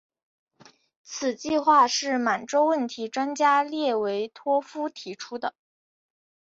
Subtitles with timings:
[1.03, 5.53] 此计划是满洲问题专家列维托夫提出的。